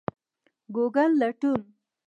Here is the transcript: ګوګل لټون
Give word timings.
ګوګل 0.75 1.11
لټون 1.19 1.61